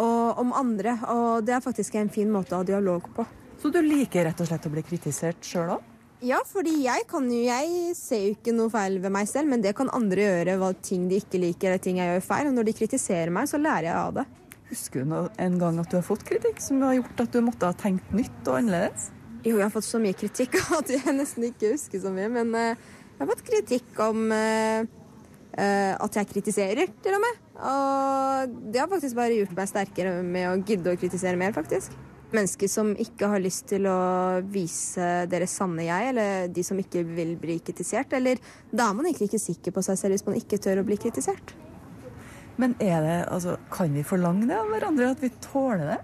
[0.00, 3.26] og om andre, og det er faktisk en fin måte å ha dialog på.
[3.60, 5.86] Så du liker rett og slett å bli kritisert sjøl òg?
[6.24, 9.62] Ja, fordi jeg kan jo Jeg ser jo ikke noe feil ved meg selv, men
[9.64, 12.50] det kan andre gjøre, hva ting de ikke liker eller ting jeg gjør feil.
[12.50, 14.26] Og når de kritiserer meg, så lærer jeg av det.
[14.70, 17.66] Husker du en gang at du har fått kritikk som har gjort at du måtte
[17.66, 19.08] ha tenkt nytt og annerledes?
[19.40, 22.28] Jo, jeg har fått så mye kritikk at jeg nesten ikke husker så mye.
[22.30, 22.74] Men uh,
[23.16, 27.40] jeg har fått kritikk om uh, uh, at jeg kritiserer, til og med.
[27.60, 31.96] Og det har faktisk bare gjort meg sterkere med å gidde å kritisere mer, faktisk.
[32.30, 33.98] Mennesker som ikke har lyst til å
[34.54, 38.14] vise deres sanne jeg, eller de som ikke vil bli kritisert.
[38.14, 38.38] Eller
[38.70, 41.00] da er man egentlig ikke sikker på seg selv hvis man ikke tør å bli
[41.00, 41.56] kritisert.
[42.58, 46.00] Men er det, altså, kan vi forlange det av hverandre, at vi tåler det?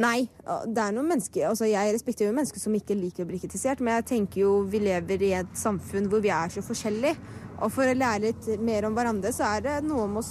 [0.00, 0.24] Nei.
[0.72, 3.82] det er noen mennesker, altså Jeg respekterer jo mennesker som ikke liker å bli kritisert,
[3.84, 7.18] men jeg tenker jo vi lever i et samfunn hvor vi er så forskjellige.
[7.62, 10.24] Og for å lære litt mer om hverandre, så er det noe om å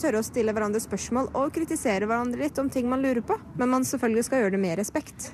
[0.00, 3.36] tørre å stille hverandre spørsmål og kritisere hverandre litt om ting man lurer på.
[3.60, 5.30] Men man selvfølgelig skal gjøre det med respekt.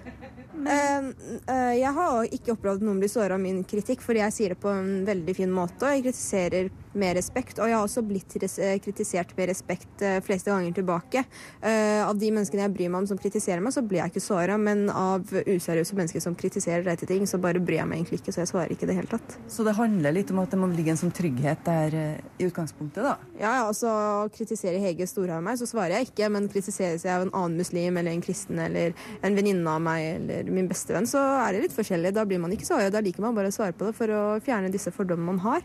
[0.55, 1.11] Uh,
[1.51, 4.61] uh, jeg har ikke opplevd noen bli såra av min kritikk, fordi jeg sier det
[4.63, 5.81] på en veldig fin måte.
[5.85, 7.61] Og jeg kritiserer med respekt.
[7.61, 8.37] Og jeg har også blitt
[8.85, 11.25] kritisert med respekt uh, fleste ganger tilbake.
[11.65, 14.57] av de menneskene jeg bryr meg om som kritiserer meg, så blir jeg ikke såra.
[14.61, 18.21] Men av useriøse mennesker som kritiserer deg til ting, så bare bryr jeg meg egentlig
[18.21, 18.35] ikke.
[18.35, 19.37] Så jeg svarer ikke i det hele tatt.
[19.51, 21.97] Så det handler litt om at det må ligge en sånn trygghet der
[22.41, 23.15] i utgangspunktet, da?
[23.41, 23.91] Ja, altså
[24.35, 26.31] kritiserer Hege Storhaug meg, så svarer jeg ikke.
[26.35, 30.07] Men kritiseres jeg av en annen muslim eller en kristen eller en venninne av meg
[30.17, 32.15] eller min bestevenn, så er det litt forskjellig.
[32.17, 32.93] Da blir man ikke såra.
[32.93, 35.65] Da liker man bare å svare på det for å fjerne disse fordommene man har.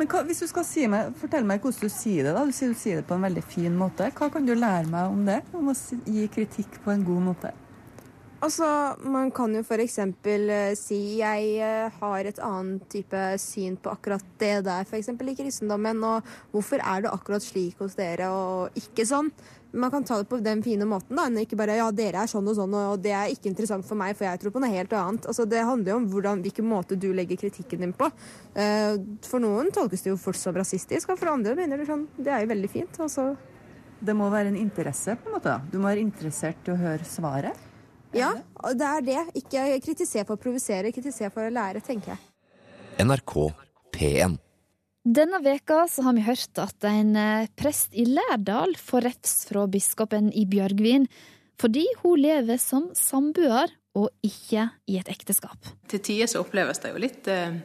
[0.00, 2.32] Men hva, hvis du skal si meg, Fortell meg hvordan du sier det.
[2.32, 2.46] da.
[2.48, 4.06] Du sier du sier det på en veldig fin måte.
[4.16, 5.42] Hva kan du lære meg om det?
[5.52, 5.74] Om å
[6.08, 7.50] gi kritikk på en god måte?
[8.40, 8.64] Altså,
[9.04, 9.98] Man kan jo f.eks.
[10.00, 15.12] Uh, si jeg uh, har et annet type syn på akkurat det der, f.eks.
[15.12, 16.00] i kristendommen.
[16.00, 19.28] Og hvorfor er det akkurat slik hos dere, og ikke sånn?
[19.72, 22.30] Man kan ta det på den fine måten, da, enn ikke bare ja, dere er
[22.30, 24.72] sånn og sånn, og det er ikke interessant for meg, for jeg tror på noe
[24.72, 25.28] helt annet.
[25.30, 28.10] Altså, Det handler jo om hvordan, hvilken måte du legger kritikken din på.
[28.56, 32.08] Uh, for noen tolkes det jo fort som rasistisk, og for andre mener du sånn
[32.18, 33.00] Det er jo veldig fint.
[33.00, 33.30] altså.
[34.00, 35.52] Det må være en interesse, på en måte?
[35.52, 35.60] da.
[35.70, 37.66] Du må være interessert i å høre svaret?
[38.16, 38.32] Ja,
[38.64, 39.18] og det er det.
[39.38, 42.22] Ikke kritiser for å provosere, kritiser for å lære, tenker jeg.
[43.04, 43.34] NRK
[43.94, 44.38] P1.
[45.00, 49.64] Denne veka så har vi hørt at en eh, prest i Lærdal får refs fra
[49.70, 51.06] biskopen i Bjørgvin
[51.60, 55.70] fordi hun lever som samboer og ikke i et ekteskap.
[55.88, 57.56] Til tider så oppleves det jo litt eh,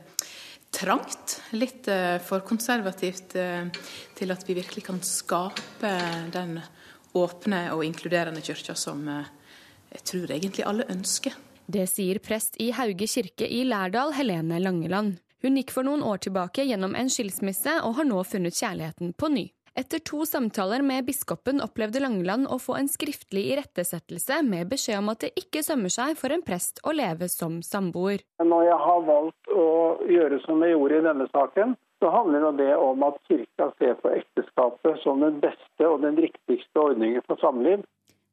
[0.76, 1.40] trangt.
[1.60, 3.68] Litt eh, for konservativt eh,
[4.16, 5.92] til at vi virkelig kan skape
[6.32, 6.60] den
[7.16, 9.28] åpne og inkluderende kirka som eh,
[9.96, 11.36] jeg tror egentlig alle ønsker.
[11.66, 15.16] Det sier prest i Hauge kirke i Lærdal, Helene Langeland.
[15.46, 19.30] Hun gikk for noen år tilbake gjennom en skilsmisse og har nå funnet kjærligheten på
[19.30, 19.44] ny.
[19.78, 25.12] Etter to samtaler med biskopen opplevde Langeland å få en skriftlig irettesettelse med beskjed om
[25.14, 28.24] at det ikke sømmer seg for en prest å leve som samboer.
[28.42, 29.68] Når jeg har valgt å
[30.16, 34.16] gjøre som jeg gjorde i denne saken, så handler det om at kirka ser på
[34.16, 37.86] ekteskapet som den beste og den riktigste ordningen for samliv.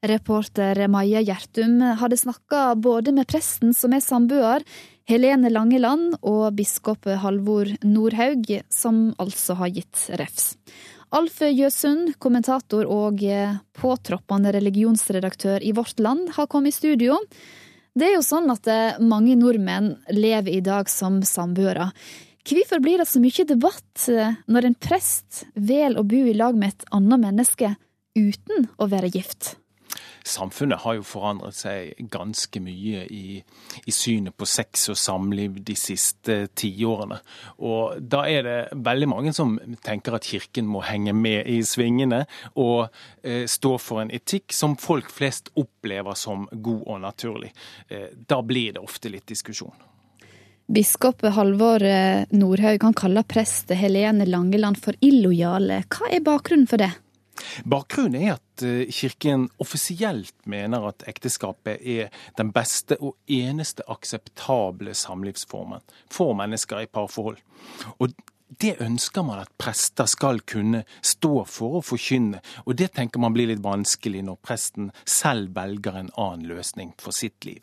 [0.03, 4.65] Reporter Maja Gjertum hadde snakka både med presten som er samboer,
[5.11, 10.53] Helene Langeland, og biskop Halvor Nordhaug, som altså har gitt refs.
[11.13, 13.21] Alf Jøsund, kommentator og
[13.77, 17.19] påtroppende religionsredaktør i Vårt Land, har kommet i studio.
[17.93, 18.69] Det er jo sånn at
[19.05, 21.91] mange nordmenn lever i dag som samboere.
[22.49, 24.07] Hvorfor blir det så mye debatt
[24.51, 27.75] når en prest velger å bo i lag med et annet menneske
[28.17, 29.59] uten å være gift?
[30.29, 33.39] Samfunnet har jo forandret seg ganske mye i,
[33.87, 37.19] i synet på sex og samliv de siste tiårene.
[37.65, 42.25] Og da er det veldig mange som tenker at kirken må henge med i svingene
[42.55, 42.89] og
[43.23, 47.53] eh, stå for en etikk som folk flest opplever som god og naturlig.
[47.89, 49.75] Eh, da blir det ofte litt diskusjon.
[50.73, 51.83] Biskop Halvor
[52.33, 55.83] Nordhaug han kaller prest Helene Langeland for illojale.
[55.91, 56.93] Hva er bakgrunnen for det?
[57.69, 65.83] Bakgrunnen er at Kirken offisielt mener at ekteskapet er den beste og eneste akseptable samlivsformen
[66.13, 67.41] for mennesker i parforhold.
[67.99, 68.13] Og
[68.61, 73.35] det ønsker man at prester skal kunne stå for og forkynne, og det tenker man
[73.37, 77.63] blir litt vanskelig når presten selv velger en annen løsning for sitt liv.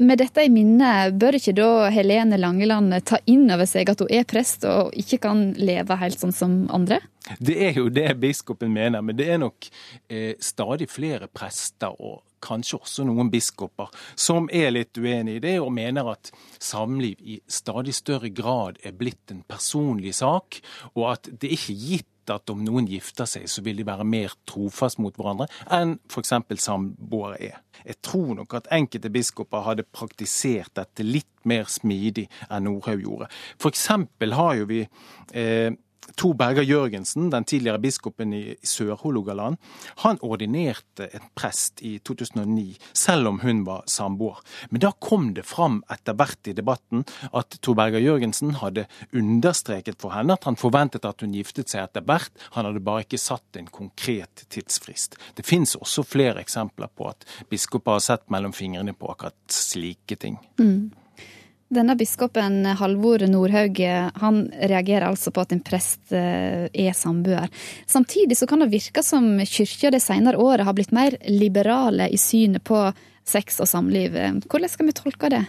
[0.00, 4.08] Med dette i minne, bør ikke da Helene Langeland ta inn over seg at hun
[4.10, 7.02] er prest og ikke kan leve helt sånn som andre?
[7.38, 9.68] Det er jo det biskopen mener, men det er nok
[10.10, 15.56] eh, stadig flere prester og kanskje også noen biskoper som er litt uenig i det,
[15.62, 20.58] og mener at samliv i stadig større grad er blitt en personlig sak,
[20.96, 24.06] og at det ikke er gitt at om noen gifter seg, så vil de være
[24.06, 26.34] mer trofast mot hverandre enn f.eks.
[26.62, 27.56] samboere er.
[27.82, 33.30] Jeg tror nok at enkelte biskoper hadde praktisert dette litt mer smidig enn Nordhaug gjorde.
[33.58, 33.88] F.eks.
[34.38, 34.84] har jo vi
[35.34, 35.74] eh,
[36.18, 39.56] Tor Berger Jørgensen, den tidligere biskopen i Sør-Hålogaland,
[40.02, 44.40] han ordinerte en prest i 2009, selv om hun var samboer.
[44.70, 50.00] Men da kom det fram etter hvert i debatten at Tor Berger Jørgensen hadde understreket
[50.02, 53.20] for henne at han forventet at hun giftet seg etter hvert, han hadde bare ikke
[53.22, 55.18] satt en konkret tidsfrist.
[55.38, 60.18] Det fins også flere eksempler på at biskoper har sett mellom fingrene på akkurat slike
[60.18, 60.40] ting.
[60.58, 60.90] Mm.
[61.72, 63.78] Denne biskopen Halvor Nordhaug
[64.20, 67.48] han reagerer altså på at en prest er samboer.
[67.88, 72.20] Samtidig så kan det virke som kyrkja det senere året har blitt mer liberale i
[72.20, 72.84] synet på
[73.24, 74.18] sex og samliv.
[74.44, 75.44] Hvordan skal vi tolke det?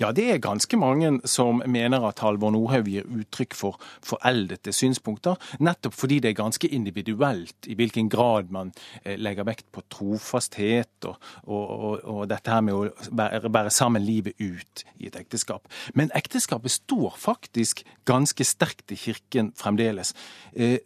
[0.00, 5.38] Ja, det er ganske mange som mener at Halvor Nordhaug gir uttrykk for foreldete synspunkter,
[5.60, 8.72] nettopp fordi det er ganske individuelt i hvilken grad man
[9.04, 14.04] legger vekt på trofasthet og, og, og, og dette her med å være, bære sammen
[14.04, 15.68] livet ut i et ekteskap.
[15.94, 20.14] Men ekteskapet står faktisk ganske sterkt i kirken fremdeles.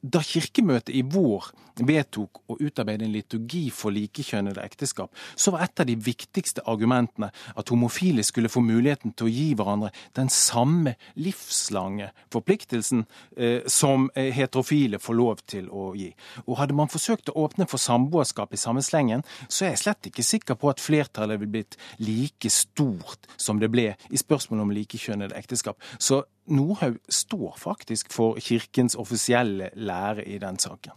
[0.03, 5.83] Da kirkemøtet i vår vedtok å utarbeide en liturgi for likekjønnede ekteskap, så var et
[5.83, 10.31] av de viktigste argumentene at homofile skulle få mulighet muligheten til å gi hverandre den
[10.33, 13.05] samme livslange forpliktelsen
[13.37, 16.11] eh, som eh, heterofile får lov til å gi.
[16.47, 20.11] Og hadde man forsøkt å åpne for samboerskap i samme slengen, så er jeg slett
[20.11, 24.75] ikke sikker på at flertallet ville blitt like stort som det ble i spørsmålet om
[24.75, 25.81] likekjønnede ekteskap.
[25.99, 30.93] Så Nordhaug står faktisk for kirkens offisielle lære i den saken.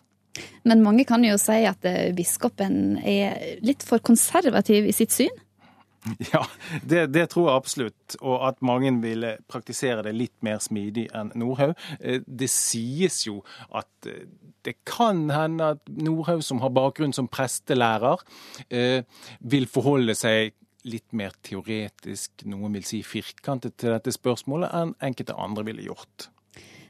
[0.68, 5.34] Men mange kan jo si at eh, biskopen er litt for konservativ i sitt syn?
[6.34, 6.44] Ja,
[6.84, 8.18] det, det, tror jeg absolutt.
[8.22, 11.76] Og at mange ville praktisere det litt mer smidig enn Nordhaug.
[12.00, 13.42] Eh, det sies jo
[13.76, 14.28] at eh,
[14.68, 18.20] det kan hende at Nordhaug, som har bakgrunn som prestelærer,
[19.40, 20.52] vil forholde seg
[20.88, 26.28] litt mer teoretisk, noen vil si firkantet, til dette spørsmålet enn enkelte andre ville gjort.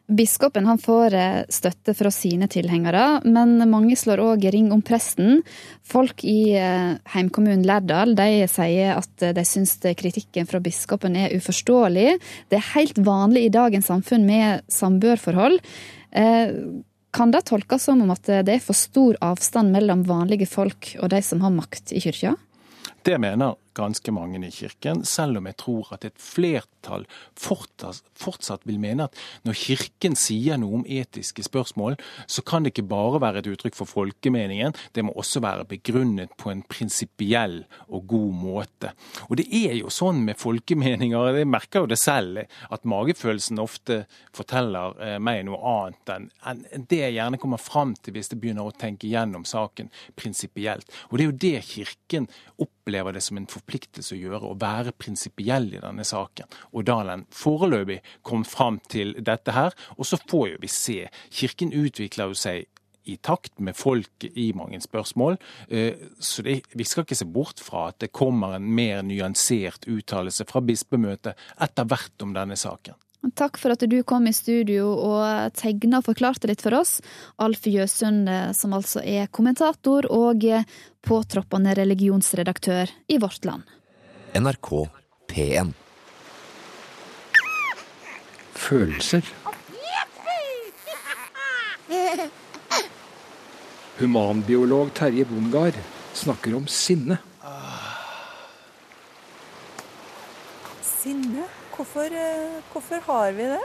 [0.07, 5.41] Biskopen han får eh, støtte fra sine tilhengere, men mange slår òg ring om presten.
[5.83, 12.15] Folk i eh, heimkommunen Lærdal de sier at de syns kritikken fra biskopen er uforståelig.
[12.47, 15.59] Det er helt vanlig i dagens samfunn med samboerforhold.
[16.15, 16.55] Eh,
[17.17, 21.11] kan det tolkes som om at det er for stor avstand mellom vanlige folk og
[21.11, 22.37] de som har makt i kyrkja?
[23.03, 27.05] Det mener ganske mange i kirken, selv om jeg tror at et flertall
[27.37, 29.17] fortsatt vil mene at
[29.47, 31.97] når kirken sier noe om etiske spørsmål,
[32.27, 36.33] så kan det ikke bare være et uttrykk for folkemeningen, det må også være begrunnet
[36.39, 38.93] på en prinsipiell og god måte.
[39.27, 44.01] Og det er jo sånn med folkemeninger, jeg merker jo det selv, at magefølelsen ofte
[44.35, 48.67] forteller eh, meg noe annet enn det jeg gjerne kommer fram til hvis jeg begynner
[48.67, 50.89] å tenke gjennom saken prinsipielt.
[51.09, 52.27] Og det er jo det kirken
[52.63, 56.47] opplever det som en forpliktelse forpliktelse å gjøre, å være prinsipiell i denne saken.
[56.73, 60.99] Og Dalen foreløpig kom fram til dette her, og så får jo vi se.
[61.29, 62.67] Kirken utvikler jo seg
[63.07, 65.37] i takt med folket i mange spørsmål.
[65.69, 69.87] Eh, så det, vi skal ikke se bort fra at det kommer en mer nyansert
[69.87, 72.99] uttalelse fra bispemøtet etter hvert om denne saken.
[73.35, 76.99] Takk for at du kom i studio og tegna og forklarte litt for oss.
[77.43, 80.45] Alf Jøsund, som altså er kommentator og
[81.03, 83.67] påtroppende religionsredaktør i Vårt Land.
[84.37, 84.71] NRK
[85.27, 85.75] P1
[88.57, 89.21] Følelser.
[93.97, 95.77] Humanbiolog Terje Bongard
[96.13, 97.17] snakker om sinne.
[100.83, 101.47] Sinne?
[101.77, 103.63] Hvorfor, eh, hvorfor har vi det?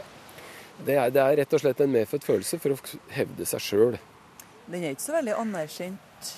[0.85, 4.01] Det er, det er, rett og slett en medfødt følelse for å hevde seg sjøl.
[4.67, 6.33] Den er ikke så veldig anerkjent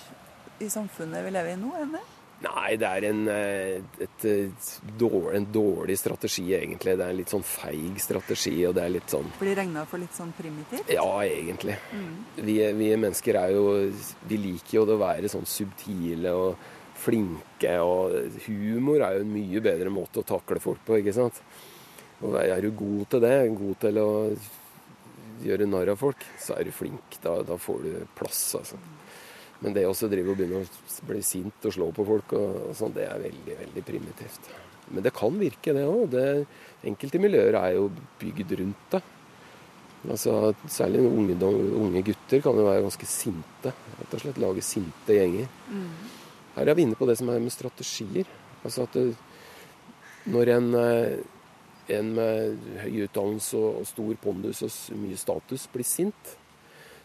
[0.62, 2.02] i samfunnet vi lever i nå, er det?
[2.44, 4.70] Nei, det er en, eh, et, et,
[5.00, 6.96] dårlig, en, dårlig, strategi, egentlig.
[6.98, 8.54] Det er en litt sånn feig strategi.
[8.68, 9.30] og det er litt sånn...
[9.40, 10.90] Blir regna for litt sånn primitivt?
[10.92, 11.78] Ja, egentlig.
[11.94, 12.14] Mm.
[12.36, 13.66] Vi, vi, mennesker er jo
[14.28, 17.76] Vi liker jo det å være sånn subtile og flinke.
[17.84, 21.40] Og humor er jo en mye bedre måte å takle folk på, ikke sant.
[22.24, 24.10] Og er du god til det, god til å
[25.44, 27.18] gjøre narr av folk, så er du flink.
[27.24, 28.78] Da, da får du plass, altså.
[29.64, 32.76] Men det å drive og begynne å bli sint og slå på folk, og, og
[32.76, 34.48] sånn, det er veldig, veldig primitivt.
[34.92, 36.16] Men det kan virke, det òg.
[36.84, 37.88] Enkelte miljøer er jo
[38.20, 39.00] bygd rundt det.
[40.04, 41.38] Altså, særlig unge,
[41.80, 43.72] unge, gutter kan jo være ganske sinte.
[43.72, 45.48] Rett og slett lage sinte gjenger.
[45.72, 45.88] Mm.
[46.54, 48.28] Her er vi inne på det som er med strategier.
[48.64, 49.08] Altså at det,
[50.30, 51.18] når en, eh,
[51.98, 56.36] en, med høy utdannelse og, og stor pondus og mye status blir sint,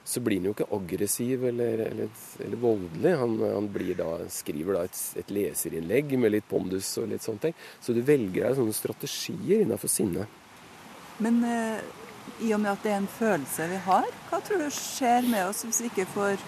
[0.09, 3.11] så blir han jo ikke aggressiv eller, eller, eller voldelig.
[3.19, 3.67] Han, han
[3.99, 7.57] da, skriver da et, et, leserinnlegg med litt pondus og litt sånne ting.
[7.81, 10.25] Så du velger deg sånne strategier innenfor sinne.
[11.19, 11.83] Men eh,
[12.47, 15.49] i og med at det er en følelse vi har, hva tror du skjer med
[15.49, 16.41] oss hvis vi ikke får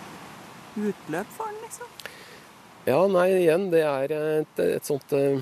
[0.79, 1.61] utløp for den?
[1.65, 1.91] liksom?
[2.87, 5.37] Ja, nei, igjen, det er et, et sånt uh,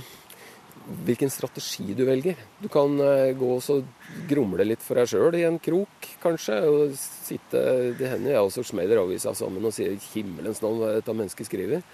[1.05, 2.39] Hvilken strategi du velger.
[2.59, 6.57] Du kan uh, gå og grumle litt for deg sjøl i en krok, kanskje.
[6.67, 7.61] Og sitte
[7.99, 11.85] Det hender jeg også smeller avisa sammen og sier 'himmelens navn, hva dette mennesket skriver'.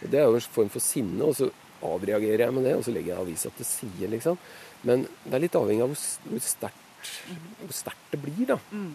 [0.00, 1.50] Det er jo en form for sinne, og så
[1.84, 4.38] avreagerer jeg med det, og så legger jeg avisa til side, liksom.
[4.82, 7.10] Men det er litt avhengig av hvor sterkt,
[7.62, 8.58] hvor sterkt det blir, da.
[8.70, 8.94] Mm.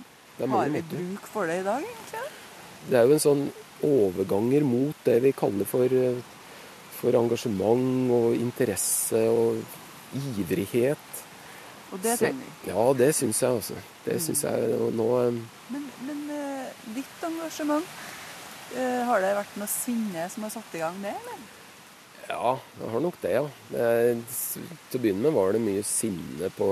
[0.49, 2.23] Har vi bruk for det i dag, egentlig?
[2.89, 3.43] Det er jo en sånn
[3.83, 6.19] overganger mot det vi kaller for, eh,
[6.99, 9.61] for engasjement og interesse og
[10.13, 11.09] ivrighet.
[11.93, 12.71] Og det trenger vi?
[12.71, 13.77] Ja, det syns jeg altså.
[14.05, 14.23] Det mm.
[14.27, 15.41] syns jeg nå eh,
[15.73, 17.99] Men, men uh, ditt engasjement,
[18.73, 21.41] har det vært noe sinne som har satt i gang det, eller?
[22.25, 23.43] Ja, jeg har nok det, ja.
[23.69, 26.71] Til å begynne med var det mye sinne på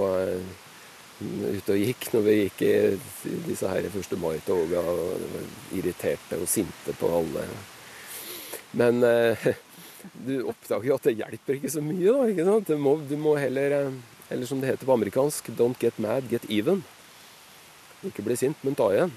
[1.21, 6.95] ute og gikk når vi gikk i disse her første mai-toga og irriterte og sinte
[6.97, 7.45] på alle.
[8.77, 9.51] Men eh,
[10.27, 12.07] du oppdager jo at det hjelper ikke så mye.
[12.07, 12.71] da, ikke sant?
[12.71, 13.99] Du må, du må heller, eh,
[14.31, 16.83] eller som det heter på amerikansk, don't get mad, get even.
[18.07, 19.13] Ikke bli sint, men ta igjen.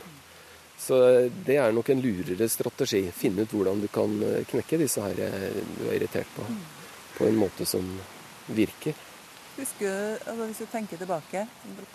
[0.85, 0.99] Så
[1.47, 3.07] det er nok en lurere strategi.
[3.15, 6.47] Finne ut hvordan du kan eh, knekke disse her du er irritert på,
[7.19, 7.87] på en måte som
[8.53, 8.99] virker.
[9.55, 11.45] Husker du, altså Hvis du tenker tilbake,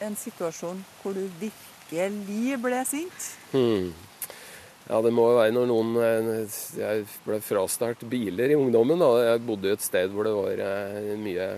[0.06, 3.34] en situasjon hvor du virkelig ble sint?
[3.52, 3.92] Hmm.
[4.90, 9.02] Ja, det må jo være når noen eh, Jeg ble frastjålet biler i ungdommen.
[9.02, 9.12] da.
[9.34, 11.50] Jeg bodde jo et sted hvor det var eh, mye,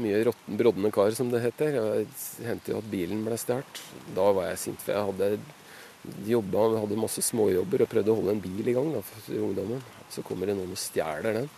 [0.00, 1.76] mye rotten, brodne kar, som det heter.
[1.76, 3.82] Det hendte jo at bilen ble stjålet.
[4.16, 8.36] Da var jeg sint, for jeg hadde jobba, hadde masse småjobber og prøvde å holde
[8.36, 9.02] en bil i gang da,
[9.34, 9.82] i ungdommen.
[10.14, 11.52] Så kommer det noen og stjeler den.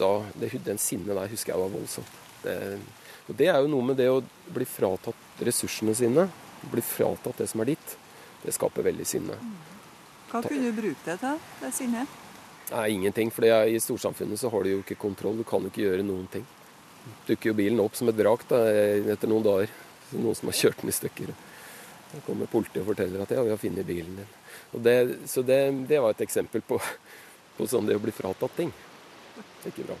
[0.00, 2.21] Da, det, den sinnet der husker jeg var voldsomt.
[2.42, 2.56] Det,
[3.28, 4.22] og det er jo noe med det å
[4.52, 6.26] bli fratatt ressursene sine,
[6.72, 7.94] bli fratatt det som er ditt.
[8.42, 9.36] Det skaper veldig sinne.
[10.32, 12.18] Hva kunne du bruke det til, det sinnet?
[12.72, 13.30] Nei, ingenting.
[13.34, 15.38] For i storsamfunnet så har du jo ikke kontroll.
[15.38, 16.44] Du kan jo ikke gjøre noen ting.
[17.26, 18.62] Dukker jo bilen opp som et vrak da,
[19.14, 19.72] etter noen dager.
[20.12, 21.34] Noen som har kjørt den i stykker.
[22.12, 24.32] Da kommer politiet og forteller at ja, vi har funnet bilen din.
[24.84, 24.96] Det,
[25.28, 26.80] så det, det, var et eksempel på,
[27.56, 28.72] på sånn det å bli fratatt ting.
[29.36, 30.00] Det er ikke bra.